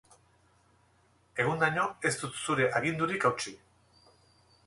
[1.43, 3.57] Egundaino ez dut zure agindurik hautsi.